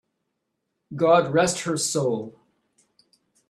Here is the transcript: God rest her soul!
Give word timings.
God 0.95 1.31
rest 1.31 1.59
her 1.59 1.77
soul! 1.77 2.39